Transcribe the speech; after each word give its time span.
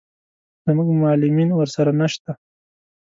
زموږ 0.65 0.87
معلمین 1.01 1.49
ورسره 1.55 1.91
نه 1.99 2.07
شته. 2.13 2.31